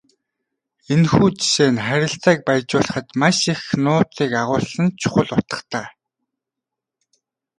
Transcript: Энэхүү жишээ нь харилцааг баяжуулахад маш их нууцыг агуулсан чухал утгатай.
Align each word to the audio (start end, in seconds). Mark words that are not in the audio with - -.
Энэхүү 0.93 1.27
жишээ 1.37 1.69
нь 1.73 1.83
харилцааг 1.87 2.39
баяжуулахад 2.47 3.07
маш 3.19 3.37
их 3.53 3.61
нууцыг 3.83 4.31
агуулсан 4.41 4.87
чухал 4.99 5.29
утгатай. 5.39 5.87